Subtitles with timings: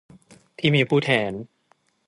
[0.59, 1.31] ที่มีผู้แทน